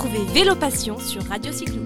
[0.00, 1.82] Retrouvez Vélo Passion sur Radio Cyclo.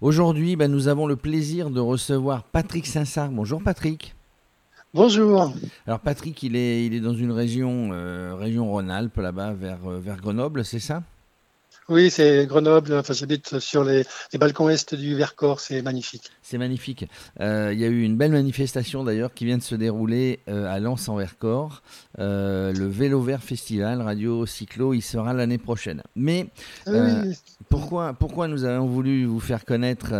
[0.00, 3.30] Aujourd'hui, ben, nous avons le plaisir de recevoir Patrick Sinsard.
[3.30, 4.16] Bonjour Patrick.
[4.94, 5.54] Bonjour.
[5.86, 10.00] Alors Patrick, il est, il est dans une région, euh, région Rhône-Alpes, là-bas, vers, euh,
[10.00, 11.04] vers Grenoble, c'est ça?
[11.88, 12.92] Oui, c'est Grenoble.
[12.92, 15.58] Enfin, j'habite sur les, les balcons est du Vercors.
[15.60, 16.24] C'est magnifique.
[16.42, 17.06] C'est magnifique.
[17.40, 20.70] Euh, il y a eu une belle manifestation d'ailleurs qui vient de se dérouler euh,
[20.70, 21.82] à Lens en Vercors.
[22.18, 26.02] Euh, le Vélo Vert Festival Radio Cyclo, il sera l'année prochaine.
[26.14, 26.48] Mais
[26.86, 27.34] Ah oui,
[27.70, 30.10] pourquoi, pourquoi nous avons voulu vous faire connaître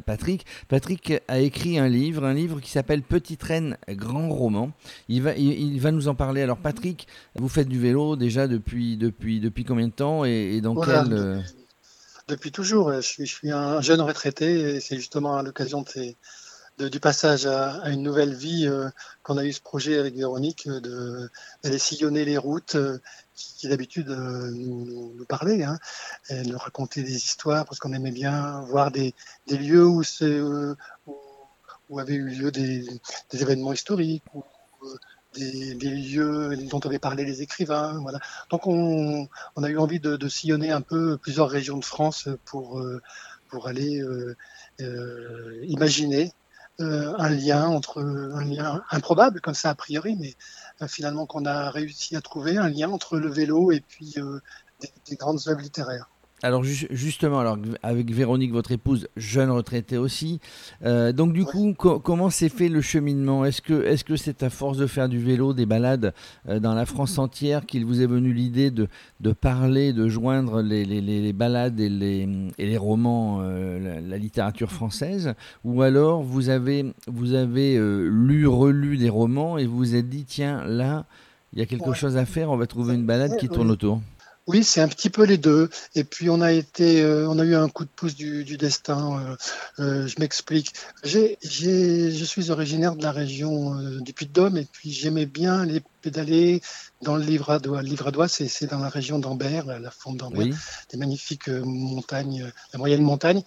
[0.00, 0.46] Patrick?
[0.68, 4.70] Patrick a écrit un livre, un livre qui s'appelle Petite Reine, grand roman.
[5.08, 6.42] Il va, il, il va nous en parler.
[6.42, 10.60] Alors Patrick, vous faites du vélo déjà depuis, depuis, depuis combien de temps et, et
[10.60, 11.04] dans Voilà.
[11.08, 11.15] quel...
[12.28, 12.92] Depuis toujours.
[12.92, 16.14] Je suis, un jeune retraité et c'est justement à l'occasion de
[16.78, 18.88] du passage à, une nouvelle vie euh,
[19.22, 21.28] qu'on a eu ce projet avec Véronique euh,
[21.62, 22.98] d'aller sillonner les routes euh,
[23.34, 25.78] qui, d'habitude nous, nous, nous parlaient hein,
[26.30, 29.14] nous raconter des histoires parce qu'on aimait bien voir des,
[29.46, 30.02] des lieux où,
[31.06, 31.16] où,
[31.88, 32.84] où avaient eu lieu des,
[33.32, 34.22] événements historiques
[35.36, 38.02] des, lieux dont avaient parlé les écrivains.
[38.50, 39.28] Donc on,
[39.62, 43.00] a eu envie de, sillonner un peu plusieurs régions de France pour, euh,
[43.48, 44.36] pour aller euh,
[44.80, 46.32] euh, imaginer
[46.78, 50.34] un lien entre un lien improbable comme ça a priori, mais
[50.88, 54.16] finalement qu'on a réussi à trouver un lien entre le vélo et puis
[55.08, 56.10] des grandes œuvres littéraires.
[56.46, 60.38] Alors ju- justement, alors avec Véronique, votre épouse, jeune retraitée aussi.
[60.84, 61.46] euh, donc du Ouais.
[61.50, 63.44] coup, co- comment s'est fait le cheminement?
[63.44, 66.14] Est-ce que est-ce que c'est à force de faire du vélo, des balades
[66.48, 68.86] euh, dans la France entière, qu'il vous est venu l'idée de,
[69.18, 73.80] de parler, de joindre les, les, les- les balades et les, et les romans, euh,
[73.80, 79.66] la, la littérature française, ou alors vous avez vous avez lu, relu des romans et
[79.66, 81.06] vous vous êtes dit tiens là.
[81.52, 81.94] Il y a quelque Ouais.
[81.96, 84.00] chose à faire, on va trouver une balade qui tourne autour?
[84.46, 85.68] Oui, c'est un petit peu les deux.
[85.94, 88.56] Et puis on a été, euh, on a eu un coup de pouce du, du
[88.56, 89.18] destin.
[89.18, 89.36] euh,
[89.82, 90.72] euh, je m'explique.
[91.02, 95.64] J'ai, j'ai, je suis originaire de la région euh, du Puy-de-Dôme et puis j'aimais bien
[95.64, 96.60] les pédaler
[97.02, 97.82] dans le Livradois.
[97.82, 100.54] Le Livradois, c'est, c'est dans la région d'Ambert, la, fonte d'Ambert, Oui.
[100.92, 103.42] des magnifiques euh, montagnes, la moyenne montagne,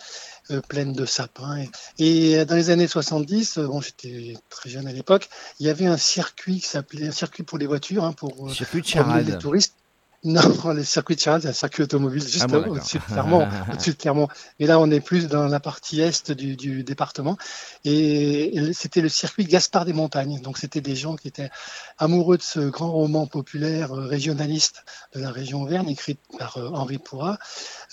[0.51, 1.63] euh, pleine de sapins.
[1.97, 5.29] Et, et dans les années 70, euh, bon, j'étais très jeune à l'époque,
[5.61, 8.53] il y avait un circuit qui s'appelait un circuit pour les voitures, hein, pour euh,
[8.53, 9.75] Circuit de promener les touristes.
[10.23, 10.41] Non,
[10.73, 13.47] le circuit de Charles, c'est un circuit automobile juste Ah bon, au-dessus de Clermont.
[13.71, 14.27] au-dessus de Clermont.
[14.59, 17.37] Et là, on est plus dans la partie est du, du département.
[17.85, 20.41] Et, et c'était le circuit Gaspard des Montagnes.
[20.41, 21.49] Donc, c'était des gens qui étaient
[21.97, 26.69] amoureux de ce grand roman populaire euh, régionaliste de la région Auvergne, écrit par euh,
[26.73, 27.37] Henri Pourrat,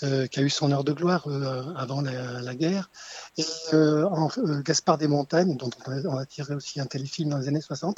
[0.03, 1.25] euh, qui a eu son heure de gloire
[1.77, 2.89] avant la, la guerre.
[3.37, 4.29] Et en-
[4.65, 7.61] Gaspard des Montagnes, dont on a, on a tiré aussi un téléfilm dans les années
[7.61, 7.97] 60,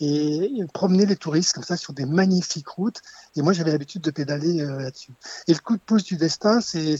[0.00, 3.00] et promener les touristes comme ça sur des magnifiques routes.
[3.36, 5.12] Et moi, j'avais l'habitude de pédaler euh, là-dessus.
[5.46, 6.96] Et le coup de pouce du destin, c'est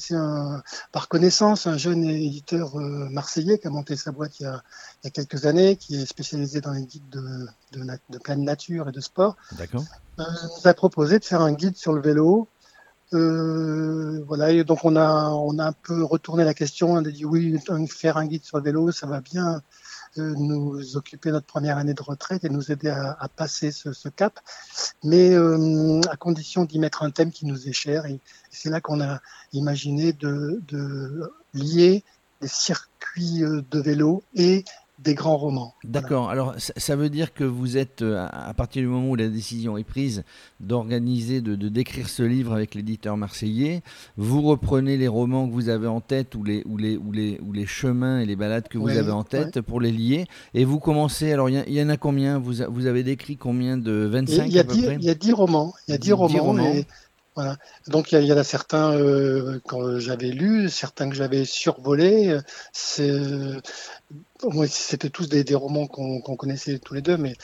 [0.93, 4.63] par connaissance un jeune éditeur euh, marseillais qui a monté sa boîte il y a,
[5.03, 8.89] il y a quelques années, qui est spécialisé dans les guides de, de pleine nature
[8.89, 9.85] et de sport, D'accord.
[10.21, 12.49] euh, nous a proposé de faire un guide sur le vélo.
[13.15, 17.03] Euh, voilà, et donc on a, on a un peu retourné la question, on a
[17.03, 17.59] dit oui,
[17.89, 19.61] faire un guide sur le vélo, ça va bien
[20.19, 23.93] euh, nous occuper notre première année de retraite et nous aider à, à passer ce,
[23.93, 24.41] ce cap,
[25.03, 28.05] mais euh, à condition d'y mettre un thème qui nous est cher.
[28.07, 29.21] Et, c'est là qu'on a
[29.55, 32.05] imaginé de, de lier
[32.43, 34.65] des circuits euh, de vélo et
[35.03, 35.75] des grands romans.
[35.85, 36.31] D'accord.
[36.31, 39.29] Alors, ça, ça veut dire que vous êtes, euh, à partir du moment où la
[39.29, 40.23] décision est prise
[40.61, 43.83] d'organiser, de, de d'écrire ce livre avec l'éditeur marseillais,
[44.17, 47.39] vous reprenez les romans que vous avez en tête ou les, ou les, ou les,
[47.43, 50.27] ou les chemins et les balades que vous Oui, avez en tête pour les lier.
[50.55, 52.39] Et vous commencez, alors il y en a combien?
[52.39, 54.83] Vous, a- vous avez décrit combien de Et 25 il y a à peu dix-
[54.85, 54.97] près?
[55.01, 55.73] il y a dix romans.
[55.89, 56.29] Il y a Dix- dix romans.
[56.29, 56.73] dix romans.
[56.73, 56.87] et
[57.35, 57.57] voilà.
[57.89, 62.29] Donc il y, en a certains euh, que j'avais lus, certains que j'avais survolés.
[62.29, 62.41] euh,
[62.73, 63.61] C'est, euh,
[64.69, 67.35] c'était tous des, romans qu'on connaissait tous les deux, mais,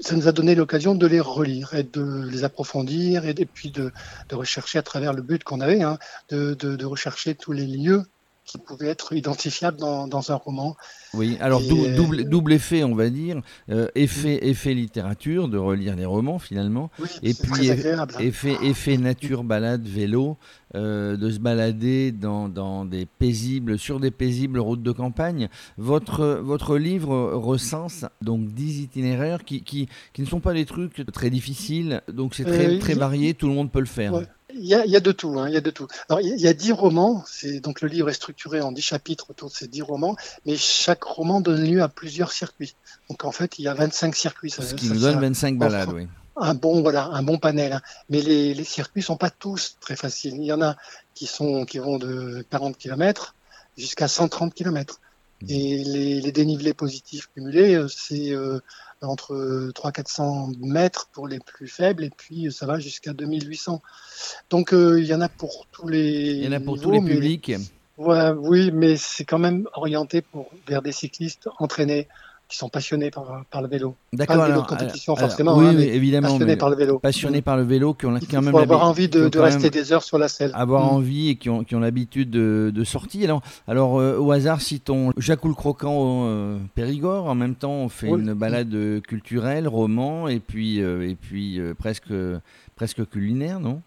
[0.00, 3.92] ça nous a donné l'occasion de les relire et de les approfondir et, puis de,
[4.32, 5.98] rechercher à travers le but qu'on avait, hein,
[6.30, 8.04] de rechercher tous les lieux
[8.48, 10.74] qui pouvaient être identifiables dans, dans un roman.
[11.14, 13.40] Oui, alors Et, dou- euh, double, double effet, on va dire.
[13.70, 16.90] Euh, effet, effet littérature, de relire les romans finalement.
[16.98, 18.06] Oui, Et puis, hein.
[18.20, 20.38] Effet, effet nature, balade, vélo,
[20.74, 25.48] euh, de se balader dans, dans des paisibles, sur des paisibles routes de campagne.
[25.76, 31.04] Votre, votre livre recense donc 10 itinéraires qui, qui, qui ne sont pas des trucs
[31.12, 34.14] très difficiles, donc c'est très, Euh, très varié, tout le monde peut le faire.
[34.14, 34.26] Ouais.
[34.54, 35.86] Il y, a, il y a de tout, hein, il y a de tout.
[36.08, 39.30] Alors, il y a dix romans, c'est donc le livre est structuré en dix chapitres
[39.30, 40.16] autour de ces dix romans,
[40.46, 42.74] mais chaque roman donne lieu à plusieurs circuits.
[43.10, 44.50] Donc en fait, il y a 25 circuits.
[44.50, 46.08] Ce qui nous donne 25 balades, oui.
[46.40, 47.72] Un bon, voilà, un bon panel.
[47.72, 47.82] Hein.
[48.08, 50.34] Mais les, les circuits sont pas tous très faciles.
[50.36, 50.76] Il y en a
[51.14, 53.34] qui sont qui vont de 40 km
[53.76, 55.00] jusqu'à 130 km.
[55.42, 55.46] Mmh.
[55.50, 58.58] Et les, les, dénivelés positifs cumulés, euh, c'est euh,
[59.02, 63.80] entre 300-400 mètres pour les plus faibles, et puis ça va jusqu'à 2800.
[64.50, 66.32] Donc euh, il y en a pour tous les.
[66.32, 67.52] Il y en a pour tous les publics.
[67.98, 72.06] Ouais, oui, mais c'est quand même orienté pour, vers des cyclistes entraînés
[72.48, 73.94] qui sont passionnés par, par le vélo.
[74.12, 74.36] D'accord.
[74.38, 76.28] Pas de compétition forcément, oui, hein, oui, évidemment.
[76.28, 76.98] Passionnés par le vélo.
[76.98, 78.54] Passionnés par le vélo, qui ont même.
[78.54, 80.50] avoir envie de, de rester des heures sur la selle.
[80.54, 80.96] Avoir Mm.
[80.96, 83.24] envie et qui ont, qui ont l'habitude de, de sortir.
[83.24, 87.26] Alors, alors euh, au hasard, citons Jacques le Croquant au euh, Périgord.
[87.26, 88.20] En même temps, on fait Oui.
[88.20, 92.12] une balade culturelle, roman, et puis, euh, et puis presque,
[92.76, 93.82] presque culinaire, non?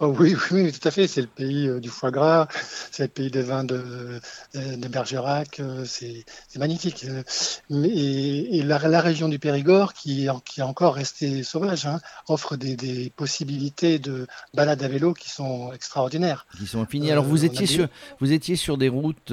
[0.00, 1.06] Oh oui, oui, oui, tout à fait.
[1.06, 2.48] C'est le pays euh, du foie gras,
[2.90, 4.20] c'est le pays des vins de,
[4.56, 5.60] euh, de Bergerac.
[5.60, 6.24] euh, c'est
[6.56, 7.04] magnifique.
[7.08, 7.22] Euh,
[7.70, 11.42] mais, et et la, la région du Périgord, qui, est en- qui est encore restée
[11.44, 16.46] sauvage, hein, offre des, des possibilités de balades à vélo qui sont extraordinaires.
[16.58, 16.82] qui sont.
[16.82, 17.86] Euh, Alors vous étiez sur
[18.20, 19.32] vous étiez sur des routes,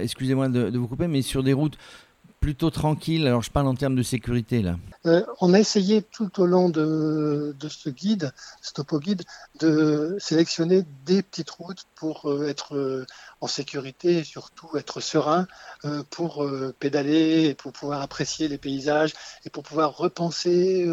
[0.00, 1.76] excusez-moi de, de vous couper, mais sur des routes
[2.42, 3.26] plutôt tranquilles.
[3.26, 4.76] Alors je parle en termes de sécurité là.
[5.06, 9.22] Euh, on a essayé tout au long de, ce guide, ce topo guide,
[9.60, 13.06] de sélectionner des petites routes pour euh, être euh,
[13.40, 15.46] en sécurité et surtout être serein
[16.10, 16.48] pour
[16.78, 19.14] pédaler et pour pouvoir apprécier les paysages
[19.44, 20.86] et pour pouvoir repenser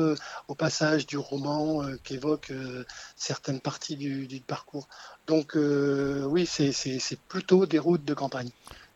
[0.47, 2.85] au passage du roman euh, qu'évoque euh,
[3.15, 4.87] certaines parties du, parcours.
[5.27, 8.49] Donc oui, c'est plutôt des routes de campagne.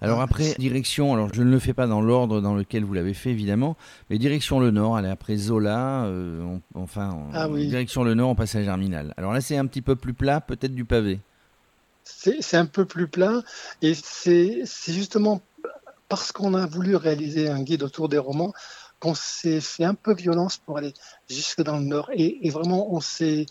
[0.03, 3.13] Alors après direction, alors je ne le fais pas dans l'ordre dans lequel vous l'avez
[3.13, 3.75] fait évidemment,
[4.09, 4.97] mais direction le nord.
[4.97, 7.67] Allez après Zola, euh, on- enfin en- Ah oui.
[7.67, 9.13] direction le nord, on passe à Germinal.
[9.17, 11.19] Alors là c'est un petit peu plus plat, peut-être du pavé.
[12.03, 13.41] C'est un peu plus plat
[13.81, 15.41] et c'est c'est justement
[16.09, 18.53] parce qu'on a voulu réaliser un guide autour des romans
[18.99, 20.94] qu'on s'est fait un peu violence pour aller
[21.29, 23.45] jusque dans le nord et, et vraiment on s'est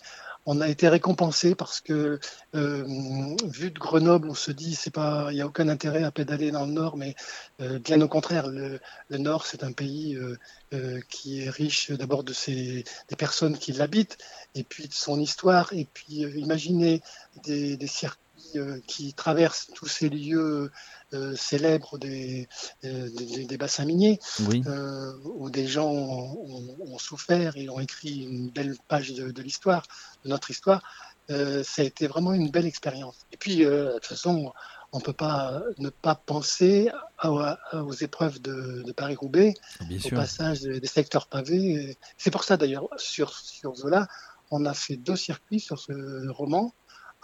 [0.45, 2.19] on a été récompensé parce que
[2.55, 6.11] euh, vu de Grenoble on se dit c'est pas il y a aucun intérêt à
[6.11, 7.15] pédaler dans le nord mais
[7.61, 8.79] euh, bien au contraire le,
[9.09, 10.37] le nord c'est un pays euh,
[10.73, 14.17] euh, qui est riche d'abord de ses des personnes qui l'habitent
[14.55, 17.01] et puis de son histoire et puis euh, imaginez
[17.43, 18.19] des, des circuits
[18.55, 20.71] euh, qui traversent tous ces lieux
[21.13, 22.47] euh, célèbres des,
[22.85, 24.63] euh, des, des bassins miniers, Oui.
[24.67, 29.83] euh, où des gens ont, souffert et ont écrit une belle page de, de l'histoire,
[30.23, 30.81] de notre histoire.
[31.29, 33.17] Euh, ça a été vraiment une belle expérience.
[33.31, 34.51] Et puis, de toute façon,
[34.91, 39.97] on ne peut pas ne pas penser à- à- aux épreuves de, de Paris-Roubaix, Bien
[39.97, 40.17] au sûr.
[40.17, 41.97] passage des, des secteurs pavés.
[42.17, 44.07] C'est pour ça d'ailleurs, sur, sur Zola,
[44.51, 46.73] on a fait deux circuits sur ce roman.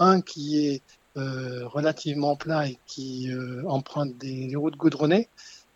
[0.02, 0.82] Un qui est
[1.18, 5.28] euh, relativement plat et qui euh, emprunte des, routes goudronnées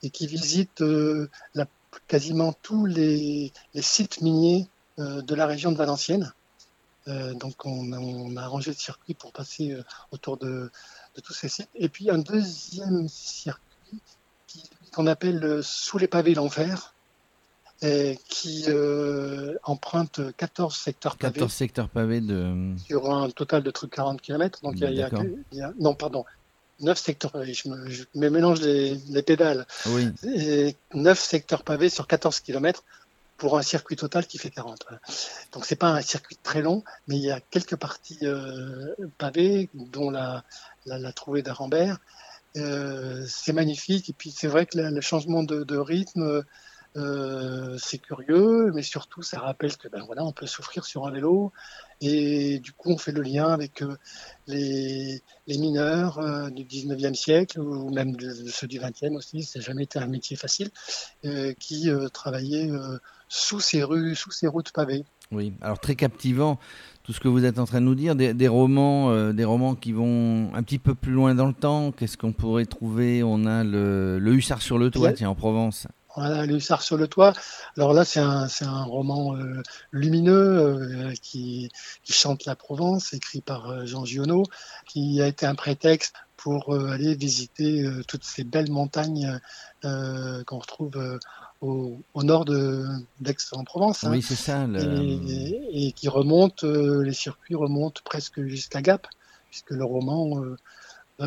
[0.04, 1.68] et qui visite euh, la-
[2.08, 4.68] quasiment tous les, les sites miniers
[5.00, 6.34] euh, de la région de Valenciennes.
[7.08, 10.72] Euh, donc on, on a arrangé le circuit pour passer euh, autour de,
[11.16, 11.70] de tous ces sites.
[11.76, 13.62] Et puis un deuxième circuit
[14.94, 16.93] qu'on appelle euh, Sous les pavés l'enfer,
[17.84, 22.74] et qui euh, emprunte 14 secteurs pavés 14 secteurs pavés de.
[22.88, 24.60] sur un total de trucs 40 km.
[24.64, 25.10] Donc il y a,
[25.52, 26.24] il y non, pardon,
[26.80, 27.54] 9 secteurs pavés.
[27.54, 29.66] Je me, je me mélange les, les pédales.
[29.88, 30.08] Oui.
[30.24, 32.84] Et 9 secteurs pavés sur 14 km
[33.38, 34.80] pour un circuit total qui fait 40.
[34.88, 35.02] voilà.
[35.52, 39.70] Donc c'est pas un circuit très long, mais il y a quelques parties euh, pavées,
[39.74, 40.44] dont la,
[40.86, 41.98] la, la trouée d'Arambert.
[42.56, 44.10] Euh, c'est magnifique.
[44.10, 46.44] Et puis c'est vrai que la- le changement de, de rythme,
[46.96, 51.12] euh, c'est curieux, mais surtout ça rappelle que ben voilà, on peut souffrir sur un
[51.12, 51.52] vélo.
[52.02, 53.96] Et du coup, on fait le lien avec euh,
[54.48, 59.44] les, les mineurs euh, du 19e siècle ou même de, de ceux du 20e aussi.
[59.44, 60.70] Ça n'a jamais été un métier facile
[61.60, 62.70] qui travaillaient
[63.30, 65.06] sous ces rues, sous ces routes pavées.
[65.32, 66.60] Oui, alors très captivant
[67.04, 69.44] tout ce que vous êtes en train de nous dire, des, des romans, euh, des
[69.44, 71.92] romans qui vont un petit peu plus loin dans le temps.
[71.92, 73.24] Qu'est-ce qu'on pourrait trouver?
[73.24, 75.88] On a le, le Hussard sur le toit, tiens, en Provence.
[76.16, 77.34] Voilà, le hussard sur le toit.
[77.76, 81.72] Alors là, c'est un, c'est un roman euh, lumineux euh, qui,
[82.04, 84.44] qui chante la Provence, écrit par euh, Jean Giono,
[84.88, 89.40] qui a été un prétexte pour aller visiter toutes ces belles montagnes
[89.82, 91.20] qu'on retrouve
[91.62, 92.44] au, au nord
[93.22, 94.04] d'Aix-en-Provence.
[94.04, 94.12] hein.
[94.12, 94.68] Oui, c'est ça.
[94.68, 99.08] le- et, et qui remonte, les circuits remontent presque jusqu'à Gap,
[99.50, 100.42] puisque le roman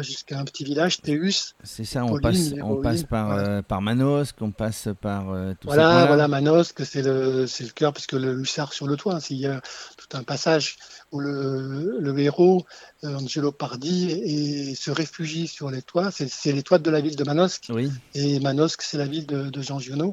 [0.01, 1.55] jusqu'à un petit village, Théus.
[1.63, 5.69] C'est ça, on passe, on passe par, euh, par Manosque, on passe par euh, tout
[5.69, 9.47] voilà, Voilà, Manosque, c'est le, le cœur, puisque le hussard sur le toit, il y
[9.47, 9.61] a
[9.97, 10.77] tout un passage
[11.13, 12.67] où le, le héros,
[13.05, 16.11] euh, Angelo Pardi, et, se réfugie sur les toits.
[16.11, 17.67] C'est les toits de la ville de Manosque.
[17.71, 17.91] Oui.
[18.15, 20.11] Et Manosque, c'est la ville de, de Jean Giono.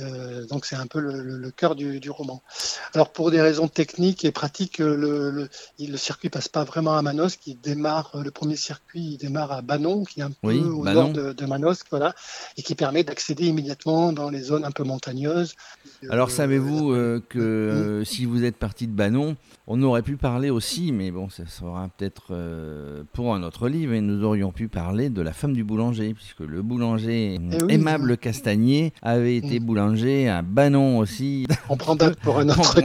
[0.00, 2.42] Euh, donc c'est un peu le, cœur du, roman.
[2.94, 5.48] Alors pour des raisons techniques et pratiques, le, le,
[5.78, 7.46] le, circuit passe pas vraiment à Manosque.
[7.46, 11.10] Il démarre le premier circuit, il démarre à Banon, qui est un peu au nord
[11.10, 12.14] de, de, Manosque, voilà,
[12.56, 15.54] et qui permet d'accéder immédiatement dans les zones un peu montagneuses.
[16.10, 19.36] Alors savez-vous euh, que euh, si vous êtes parti de Banon,
[19.66, 22.34] on aurait pu parler aussi, mais bon, ça sera peut-être
[23.12, 26.40] pour un autre livre, et nous aurions pu parler de la femme du boulanger, puisque
[26.40, 29.64] le boulanger eh aimable Castagnier avait été mm.
[29.84, 31.46] Boulanger à Banon aussi.
[31.68, 32.80] On prend date pour un autre.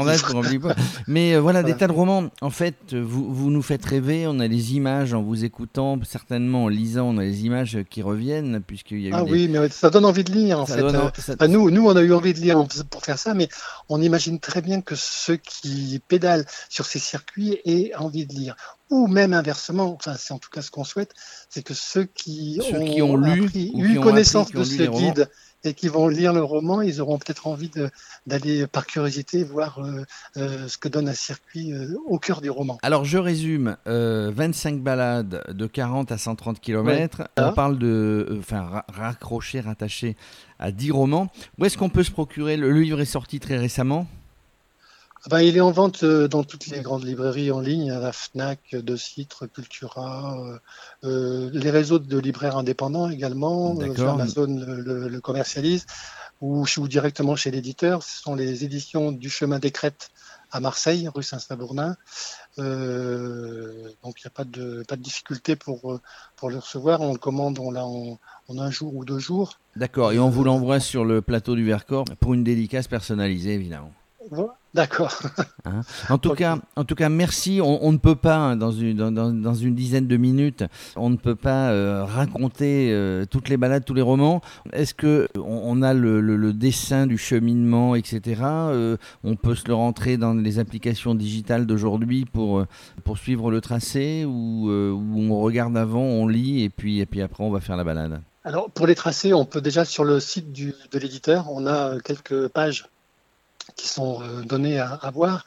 [1.07, 2.29] Mais euh, voilà, des tas de romans.
[2.41, 4.25] En fait, vous, vous nous faites rêver.
[4.27, 8.01] On a les images en vous écoutant, certainement en lisant, on a les images qui
[8.01, 10.81] reviennent, puisqu'il y a eu Ah oui, mais ça donne envie de lire, en fait.
[10.81, 13.49] Euh, nous, nous, on a eu envie de lire pour faire ça, mais
[13.87, 18.55] on imagine très bien que ceux qui pédalent sur ces circuits aient envie de lire
[18.89, 21.13] ou même inversement, enfin c'est en tout cas ce qu'on souhaite,
[21.49, 25.29] c'est que ceux qui, ont, qui ont, lu, eu connaissance de ce guide
[25.63, 27.71] et qui vont lire le roman, ils auront peut-être envie
[28.25, 30.03] d'aller par curiosité voir euh,
[30.37, 32.77] euh, ce que donne un circuit euh, au cœur du roman.
[32.81, 39.59] Alors je résume, 25 balades de 40 à 130 km, on parle de, enfin raccrocher,
[39.59, 40.15] rattacher
[40.59, 41.27] à 10 romans.
[41.57, 42.57] Où est-ce qu'on peut se procurer?
[42.57, 44.07] Le livre est sorti très récemment
[45.25, 47.99] ah ben, il est en vente euh, dans toutes les grandes librairies en ligne, à
[47.99, 50.59] la FNAC, De Citre, Cultura, euh,
[51.03, 55.85] euh, les réseaux de libraires indépendants également, Amazon le, le, commercialise,
[56.39, 58.01] ou, ou, directement chez l'éditeur.
[58.01, 60.09] Ce sont les éditions du Chemin des Crêtes
[60.51, 61.97] à Marseille, rue Saint-Sabournin.
[62.57, 65.99] Euh, donc il n'y a pas de, pas de difficulté pour,
[66.37, 67.01] pour le recevoir.
[67.01, 69.59] On le commande, on l'a en, en, un jour ou deux jours.
[69.75, 73.91] D'accord, et on vous l'envoie sur le plateau du Vercors pour une dédicace personnalisée, évidemment.
[74.73, 75.19] D'accord.
[75.65, 75.81] Hein.
[76.07, 77.59] en, tout cas, en tout cas, merci.
[77.61, 80.63] On, ne peut pas, hein, dans une, dans, une dizaine de minutes,
[80.95, 84.41] on ne peut pas euh, raconter euh, toutes les balades, tous les romans.
[84.71, 88.41] Est-ce que on, a le, dessin du cheminement, etc.
[88.43, 92.63] Euh, on peut se le rentrer dans les applications digitales d'aujourd'hui pour,
[93.03, 97.43] pour suivre le tracé ou, on regarde avant, on lit et puis, et puis après
[97.43, 98.21] on va faire la balade?
[98.45, 101.99] Alors, pour les tracés, on peut déjà sur le site du, de l'éditeur, on a
[101.99, 102.85] quelques pages
[103.79, 105.45] qui sont euh, donnés à, voir,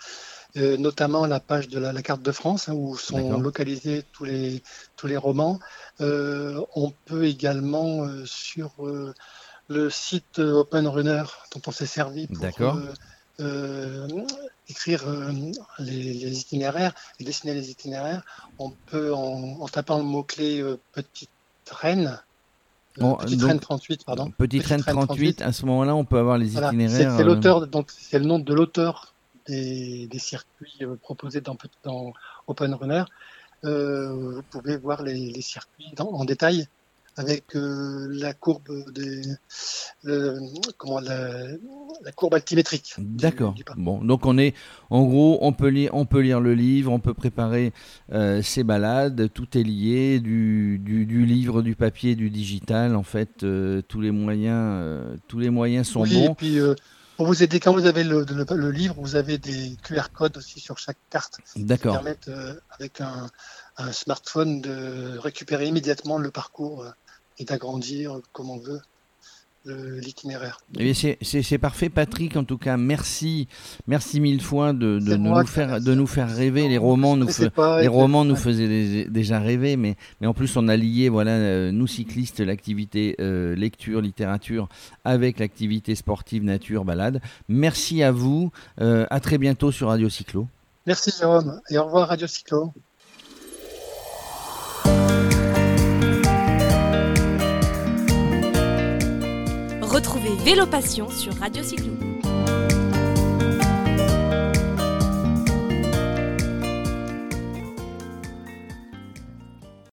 [0.57, 4.63] euh, notamment la page de la, carte de France hein, où sont localisés tous les,
[4.97, 5.61] tous les romans.
[6.01, 8.73] Euh, on peut également sur
[9.69, 12.79] le site Open Runner dont on s'est servi pour
[14.69, 15.05] écrire
[15.79, 18.23] les, itinéraires et dessiner les itinéraires.
[18.59, 21.31] On peut, en, tapant le mot-clé Petite
[21.71, 22.21] Reine,
[22.95, 24.31] Petite Reine 38, pardon.
[24.37, 27.15] Petite, Reine 38, à ce moment-là, on peut avoir les itinéraires.
[27.17, 29.15] C'est l'auteur, donc c'est le nom de l'auteur
[29.47, 32.13] des, des, circuits euh, proposés dans, dans
[32.47, 33.05] Open Runner.
[33.65, 36.67] Euh, vous pouvez voir les, les circuits dans, en détail
[37.17, 39.23] avec euh, la courbe des,
[40.79, 41.31] comment la,
[42.03, 42.95] la, courbe altimétrique.
[42.99, 43.55] D'accord.
[43.77, 44.55] Bon, donc on est,
[44.91, 47.73] en gros, on peut lire, on peut lire le livre, on peut préparer
[48.13, 52.97] euh, ses balades, tout est lié, du, du, du, livre, du papier, du digital.
[52.97, 56.33] En fait, euh, tous les moyens, tous les moyens sont oui, bons.
[56.33, 56.59] Et puis,
[57.19, 60.61] pour vous aider, quand vous avez le, le, livre, vous avez des QR codes aussi
[60.61, 61.39] sur chaque carte.
[61.57, 61.93] D'accord.
[61.93, 62.31] Qui permettent,
[62.71, 63.29] avec un,
[63.77, 66.87] un, smartphone, de récupérer immédiatement le parcours
[67.43, 68.81] et d'agrandir comme on veut
[69.65, 70.59] l'itinéraire.
[70.77, 72.37] Eh c'est parfait, Patrick.
[72.37, 73.47] En tout cas, merci,
[73.87, 76.67] merci mille fois de, de nous faire de nous faire rêver.
[76.67, 77.29] Les romans nous,
[77.81, 81.71] les romans nous faisaient déjà rêver, mais mais en plus on a lié, voilà, euh,
[81.71, 84.69] nous cyclistes, l'activité euh, lecture, littérature
[85.05, 87.21] avec l'activité sportive, nature, balade.
[87.49, 88.51] Merci à vous.
[88.81, 90.49] Euh, à très bientôt sur Radio Cyclo.
[90.87, 92.73] Merci Jérôme et au revoir Radio Cyclo.
[100.03, 102.12] Retrouvez Vélo Passion sur Radio Cyclo.